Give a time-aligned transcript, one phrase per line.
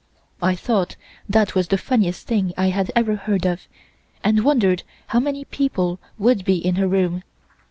[0.41, 0.95] I thought
[1.29, 3.67] that was the funniest thing I had ever heard of,
[4.23, 7.21] and wondered how many people would be in her room.